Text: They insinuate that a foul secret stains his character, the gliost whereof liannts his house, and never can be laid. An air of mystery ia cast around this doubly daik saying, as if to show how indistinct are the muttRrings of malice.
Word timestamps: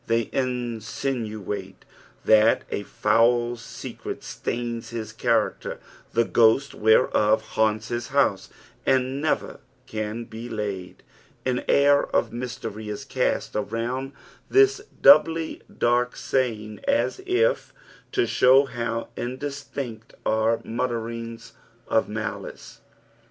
They 0.07 0.31
insinuate 0.33 1.85
that 2.25 2.63
a 2.71 2.81
foul 2.81 3.55
secret 3.55 4.23
stains 4.23 4.89
his 4.89 5.13
character, 5.13 5.79
the 6.13 6.25
gliost 6.25 6.73
whereof 6.73 7.43
liannts 7.49 7.89
his 7.89 8.07
house, 8.07 8.49
and 8.83 9.21
never 9.21 9.59
can 9.85 10.23
be 10.23 10.49
laid. 10.49 11.03
An 11.45 11.63
air 11.67 12.03
of 12.07 12.33
mystery 12.33 12.87
ia 12.87 12.97
cast 13.07 13.55
around 13.55 14.13
this 14.49 14.81
doubly 15.03 15.61
daik 15.71 16.15
saying, 16.17 16.79
as 16.87 17.21
if 17.27 17.71
to 18.11 18.25
show 18.25 18.65
how 18.65 19.09
indistinct 19.15 20.15
are 20.25 20.57
the 20.57 20.63
muttRrings 20.67 21.51
of 21.87 22.09
malice. 22.09 22.81